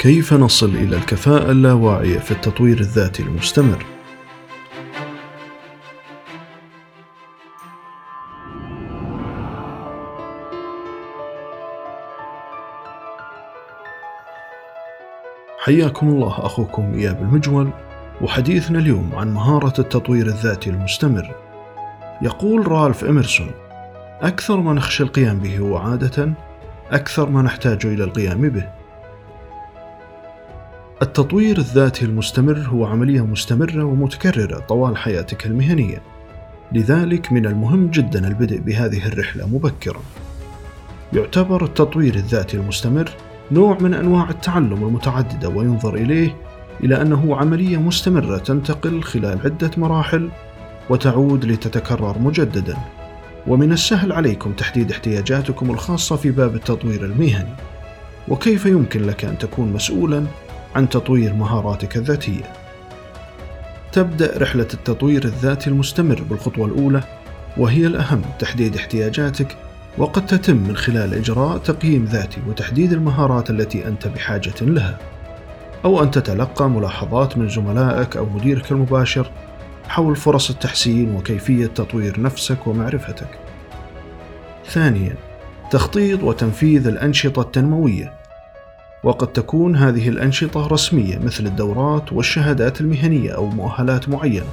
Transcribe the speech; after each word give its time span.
كيف 0.00 0.32
نصل 0.32 0.68
إلى 0.68 0.96
الكفاءة 0.96 1.50
اللاواعية 1.50 2.18
في 2.18 2.30
التطوير 2.30 2.80
الذاتي 2.80 3.22
المستمر؟ 3.22 3.86
حياكم 15.58 16.08
الله 16.08 16.46
أخوكم 16.46 16.94
إياب 16.94 17.22
المجول 17.22 17.70
وحديثنا 18.20 18.78
اليوم 18.78 19.10
عن 19.14 19.34
مهارة 19.34 19.80
التطوير 19.80 20.26
الذاتي 20.26 20.70
المستمر 20.70 21.34
يقول 22.22 22.68
رالف 22.72 23.04
إمرسون 23.04 23.50
أكثر 24.22 24.56
ما 24.60 24.72
نخشى 24.72 25.02
القيام 25.02 25.38
به 25.38 25.58
هو 25.58 25.76
عادة 25.76 26.32
أكثر 26.90 27.28
ما 27.28 27.42
نحتاج 27.42 27.86
إلى 27.86 28.04
القيام 28.04 28.48
به 28.48 28.79
التطوير 31.02 31.58
الذاتي 31.58 32.04
المستمر 32.04 32.58
هو 32.58 32.86
عملية 32.86 33.26
مستمرة 33.26 33.84
ومتكررة 33.84 34.58
طوال 34.58 34.96
حياتك 34.96 35.46
المهنية. 35.46 36.02
لذلك 36.72 37.32
من 37.32 37.46
المهم 37.46 37.86
جدا 37.90 38.28
البدء 38.28 38.60
بهذه 38.60 39.06
الرحلة 39.06 39.46
مبكرا. 39.46 40.00
يعتبر 41.12 41.64
التطوير 41.64 42.14
الذاتي 42.14 42.56
المستمر 42.56 43.10
نوع 43.52 43.78
من 43.80 43.94
أنواع 43.94 44.30
التعلم 44.30 44.86
المتعددة 44.86 45.48
وينظر 45.48 45.94
إليه 45.94 46.36
إلى 46.84 47.02
أنه 47.02 47.36
عملية 47.36 47.76
مستمرة 47.76 48.38
تنتقل 48.38 49.02
خلال 49.02 49.38
عدة 49.44 49.70
مراحل 49.76 50.30
وتعود 50.90 51.44
لتتكرر 51.44 52.18
مجددا. 52.18 52.76
ومن 53.46 53.72
السهل 53.72 54.12
عليكم 54.12 54.52
تحديد 54.52 54.90
احتياجاتكم 54.90 55.70
الخاصة 55.70 56.16
في 56.16 56.30
باب 56.30 56.54
التطوير 56.54 57.04
المهني. 57.04 57.54
وكيف 58.28 58.66
يمكن 58.66 59.02
لك 59.02 59.24
أن 59.24 59.38
تكون 59.38 59.72
مسؤولا 59.72 60.24
عن 60.74 60.88
تطوير 60.88 61.32
مهاراتك 61.34 61.96
الذاتية 61.96 62.52
تبدأ 63.92 64.38
رحلة 64.38 64.68
التطوير 64.74 65.24
الذاتي 65.24 65.70
المستمر 65.70 66.22
بالخطوة 66.22 66.66
الأولى 66.66 67.02
وهي 67.56 67.86
الأهم 67.86 68.22
تحديد 68.38 68.76
احتياجاتك 68.76 69.56
وقد 69.98 70.26
تتم 70.26 70.56
من 70.56 70.76
خلال 70.76 71.14
إجراء 71.14 71.58
تقييم 71.58 72.04
ذاتي 72.04 72.40
وتحديد 72.48 72.92
المهارات 72.92 73.50
التي 73.50 73.88
أنت 73.88 74.08
بحاجة 74.08 74.54
لها 74.60 74.98
أو 75.84 76.02
أن 76.02 76.10
تتلقى 76.10 76.70
ملاحظات 76.70 77.38
من 77.38 77.48
زملائك 77.48 78.16
أو 78.16 78.26
مديرك 78.26 78.72
المباشر 78.72 79.30
حول 79.88 80.16
فرص 80.16 80.50
التحسين 80.50 81.14
وكيفية 81.14 81.66
تطوير 81.66 82.20
نفسك 82.20 82.66
ومعرفتك. 82.66 83.38
ثانيا، 84.66 85.14
تخطيط 85.70 86.22
وتنفيذ 86.22 86.86
الأنشطة 86.86 87.42
التنموية، 87.42 88.19
وقد 89.04 89.32
تكون 89.32 89.76
هذه 89.76 90.08
الأنشطة 90.08 90.66
رسمية 90.66 91.18
مثل 91.18 91.46
الدورات 91.46 92.12
والشهادات 92.12 92.80
المهنية 92.80 93.30
أو 93.30 93.46
مؤهلات 93.46 94.08
معينة، 94.08 94.46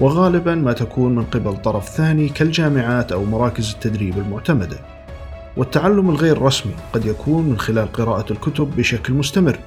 وغالبا 0.00 0.54
ما 0.54 0.72
تكون 0.72 1.14
من 1.14 1.24
قبل 1.24 1.56
طرف 1.56 1.88
ثاني 1.88 2.28
كالجامعات 2.28 3.12
أو 3.12 3.24
مراكز 3.24 3.70
التدريب 3.70 4.18
المعتمدة. 4.18 4.76
والتعلم 5.56 6.10
الغير 6.10 6.42
رسمي 6.42 6.72
قد 6.92 7.06
يكون 7.06 7.44
من 7.44 7.58
خلال 7.58 7.92
قراءة 7.92 8.32
الكتب 8.32 8.76
بشكل 8.76 9.12
مستمر 9.12 9.58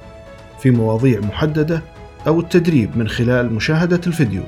في 0.60 0.70
مواضيع 0.70 1.20
محددة 1.20 1.82
أو 2.26 2.40
التدريب 2.40 2.96
من 2.96 3.08
خلال 3.08 3.52
مشاهدة 3.52 4.00
الفيديو. 4.06 4.42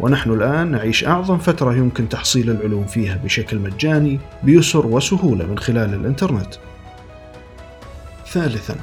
ونحن 0.00 0.30
الآن 0.30 0.70
نعيش 0.70 1.04
أعظم 1.04 1.38
فترة 1.38 1.74
يمكن 1.74 2.08
تحصيل 2.08 2.50
العلوم 2.50 2.84
فيها 2.84 3.20
بشكل 3.24 3.58
مجاني 3.58 4.20
بيسر 4.42 4.86
وسهولة 4.86 5.46
من 5.46 5.58
خلال 5.58 5.94
الإنترنت. 5.94 6.54
ثالثا 8.26 8.74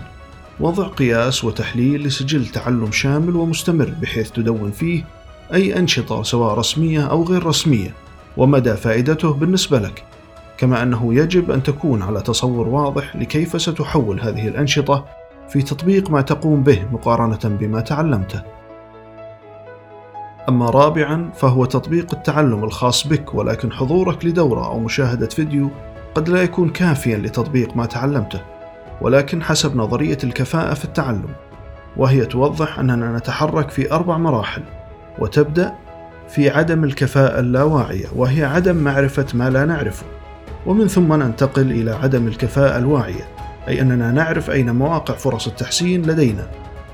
وضع 0.60 0.88
قياس 0.88 1.44
وتحليل 1.44 2.04
لسجل 2.04 2.48
تعلم 2.48 2.92
شامل 2.92 3.36
ومستمر 3.36 3.94
بحيث 4.02 4.32
تدون 4.32 4.72
فيه 4.72 5.04
أي 5.54 5.80
أنشطة 5.80 6.24
سواء 6.24 6.54
رسمية 6.54 7.06
أو 7.06 7.24
غير 7.24 7.46
رسمية 7.46 7.94
ومدى 8.38 8.74
فائدته 8.74 9.34
بالنسبة 9.34 9.80
لك 9.80 10.04
كما 10.58 10.84
أنه 10.84 11.14
يجب 11.14 11.52
أن 11.52 11.64
تكون 11.64 12.02
على 12.02 12.22
تصور 12.22 12.68
واضح 12.68 13.16
لكيف 13.16 13.62
ستحول 13.62 14.22
هذه 14.22 14.48
الأنشطة 14.48 15.06
في 15.50 15.62
تطبيق 15.62 16.10
ما 16.10 16.22
تقوم 16.22 16.64
به 16.64 16.86
مقارنة 16.92 17.40
بما 17.44 17.82
تعلمته. 17.82 18.42
أما 20.50 20.70
رابعا 20.70 21.32
فهو 21.36 21.66
تطبيق 21.66 22.14
التعلم 22.14 22.64
الخاص 22.64 23.08
بك 23.08 23.34
ولكن 23.34 23.72
حضورك 23.72 24.26
لدورة 24.26 24.66
أو 24.66 24.80
مشاهدة 24.80 25.28
فيديو 25.28 25.70
قد 26.16 26.30
لا 26.30 26.44
يكون 26.44 26.70
كافيا 26.70 27.18
لتطبيق 27.18 27.78
ما 27.78 27.86
تعلمته 27.86 28.42
ولكن 29.02 29.44
حسب 29.44 29.76
نظرية 29.76 30.18
الكفاءة 30.24 30.74
في 30.74 30.86
التعلم 30.86 31.30
وهي 31.98 32.26
توضح 32.26 32.80
أننا 32.80 33.18
نتحرك 33.18 33.70
في 33.70 33.92
أربع 33.92 34.18
مراحل 34.18 34.64
وتبدأ 35.20 35.74
في 36.30 36.50
عدم 36.50 36.84
الكفاءة 36.84 37.40
اللاواعية 37.40 38.06
وهي 38.16 38.46
عدم 38.46 38.76
معرفة 38.76 39.26
ما 39.34 39.50
لا 39.50 39.66
نعرفه 39.66 40.06
ومن 40.66 40.88
ثم 40.88 41.14
ننتقل 41.14 41.72
إلى 41.72 41.92
عدم 41.92 42.28
الكفاءة 42.28 42.78
الواعية 42.78 43.28
أي 43.68 43.82
أننا 43.82 44.12
نعرف 44.12 44.50
أين 44.50 44.76
مواقع 44.76 45.14
فرص 45.14 45.48
التحسين 45.48 46.02
لدينا 46.02 46.48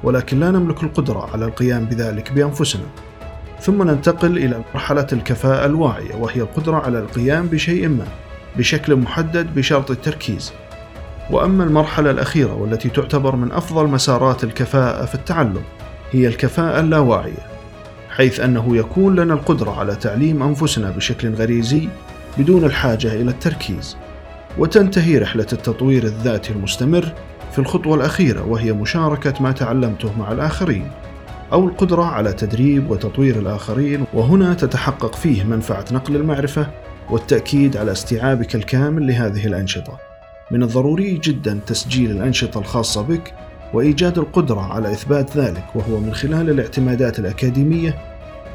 ولكن 0.03 0.39
لا 0.39 0.51
نملك 0.51 0.83
القدرة 0.83 1.29
على 1.33 1.45
القيام 1.45 1.85
بذلك 1.85 2.33
بأنفسنا. 2.33 2.85
ثم 3.59 3.83
ننتقل 3.83 4.37
إلى 4.37 4.61
مرحلة 4.73 5.07
الكفاءة 5.13 5.65
الواعية 5.65 6.15
وهي 6.15 6.41
القدرة 6.41 6.77
على 6.77 6.99
القيام 6.99 7.47
بشيء 7.47 7.87
ما 7.87 8.05
بشكل 8.57 8.95
محدد 8.95 9.55
بشرط 9.55 9.91
التركيز. 9.91 10.53
وأما 11.29 11.63
المرحلة 11.63 12.11
الأخيرة 12.11 12.53
والتي 12.53 12.89
تعتبر 12.89 13.35
من 13.35 13.51
أفضل 13.51 13.87
مسارات 13.87 14.43
الكفاءة 14.43 15.05
في 15.05 15.15
التعلم 15.15 15.61
هي 16.11 16.27
الكفاءة 16.27 16.79
اللاواعية 16.79 17.47
حيث 18.09 18.39
أنه 18.39 18.77
يكون 18.77 19.15
لنا 19.15 19.33
القدرة 19.33 19.79
على 19.79 19.95
تعليم 19.95 20.43
أنفسنا 20.43 20.91
بشكل 20.91 21.33
غريزي 21.33 21.89
بدون 22.37 22.63
الحاجة 22.63 23.13
إلى 23.13 23.31
التركيز 23.31 23.97
وتنتهي 24.57 25.17
رحلة 25.17 25.47
التطوير 25.53 26.03
الذاتي 26.03 26.53
المستمر 26.53 27.13
في 27.51 27.59
الخطوة 27.59 27.95
الأخيرة 27.95 28.45
وهي 28.47 28.73
مشاركة 28.73 29.33
ما 29.39 29.51
تعلمته 29.51 30.19
مع 30.19 30.31
الآخرين 30.31 30.91
أو 31.53 31.67
القدرة 31.67 32.03
على 32.03 32.33
تدريب 32.33 32.91
وتطوير 32.91 33.39
الآخرين 33.39 34.05
وهنا 34.13 34.53
تتحقق 34.53 35.15
فيه 35.15 35.43
منفعة 35.43 35.85
نقل 35.91 36.15
المعرفة 36.15 36.67
والتأكيد 37.09 37.77
على 37.77 37.91
استيعابك 37.91 38.55
الكامل 38.55 39.07
لهذه 39.07 39.47
الأنشطة. 39.47 40.06
من 40.51 40.63
الضروري 40.63 41.13
جدا 41.17 41.59
تسجيل 41.67 42.11
الأنشطة 42.11 42.59
الخاصة 42.59 43.01
بك 43.01 43.33
وإيجاد 43.73 44.17
القدرة 44.17 44.61
على 44.61 44.91
إثبات 44.91 45.37
ذلك 45.37 45.65
وهو 45.75 45.99
من 45.99 46.13
خلال 46.13 46.49
الاعتمادات 46.49 47.19
الأكاديمية 47.19 47.97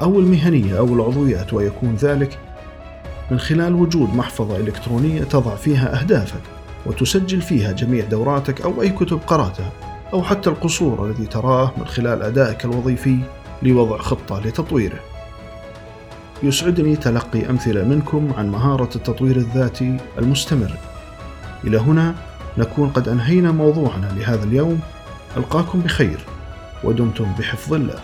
أو 0.02 0.20
المهنية 0.20 0.78
أو 0.78 0.94
العضويات 0.94 1.52
ويكون 1.52 1.94
ذلك 1.94 2.38
من 3.30 3.38
خلال 3.38 3.74
وجود 3.74 4.14
محفظة 4.14 4.56
إلكترونية 4.56 5.22
تضع 5.22 5.54
فيها 5.54 6.00
أهدافك 6.00 6.42
وتسجل 6.86 7.40
فيها 7.40 7.72
جميع 7.72 8.04
دوراتك 8.04 8.60
أو 8.60 8.82
أي 8.82 8.90
كتب 8.90 9.20
قرأتها 9.26 9.70
أو 10.12 10.22
حتى 10.22 10.50
القصور 10.50 11.06
الذي 11.06 11.26
تراه 11.26 11.72
من 11.78 11.86
خلال 11.86 12.22
أدائك 12.22 12.64
الوظيفي 12.64 13.18
لوضع 13.62 13.98
خطة 13.98 14.40
لتطويره. 14.40 15.00
يسعدني 16.42 16.96
تلقي 16.96 17.50
أمثلة 17.50 17.84
منكم 17.84 18.32
عن 18.38 18.50
مهارة 18.50 18.90
التطوير 18.96 19.36
الذاتي 19.36 19.96
المستمر. 20.18 20.91
إلى 21.64 21.78
هنا 21.78 22.14
نكون 22.58 22.90
قد 22.90 23.08
أنهينا 23.08 23.52
موضوعنا 23.52 24.06
لهذا 24.16 24.44
اليوم. 24.44 24.80
ألقاكم 25.36 25.80
بخير 25.80 26.18
ودمتم 26.84 27.32
بحفظ 27.38 27.74
الله. 27.74 27.98